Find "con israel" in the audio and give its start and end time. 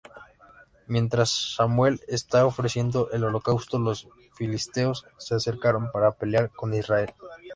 6.49-7.13